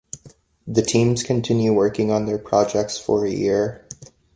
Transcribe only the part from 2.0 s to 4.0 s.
on their projects for a year.